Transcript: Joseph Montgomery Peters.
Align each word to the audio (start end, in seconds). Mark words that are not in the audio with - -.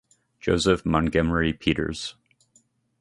Joseph 0.39 0.83
Montgomery 0.83 1.53
Peters. 1.53 2.15